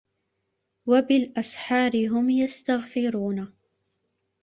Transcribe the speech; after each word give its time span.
وَبِالأَسحارِ 0.87 2.07
هُم 2.09 2.29
يَستَغفِرونَ 2.29 3.53